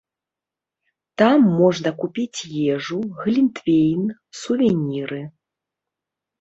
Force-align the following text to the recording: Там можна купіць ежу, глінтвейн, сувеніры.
Там 1.21 1.45
можна 1.59 1.89
купіць 2.01 2.41
ежу, 2.75 2.99
глінтвейн, 3.21 4.03
сувеніры. 4.43 5.25